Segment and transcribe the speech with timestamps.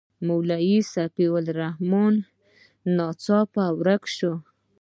[0.27, 2.13] مولوي سیف الرحمن
[2.97, 4.33] ناڅاپه ورک شو.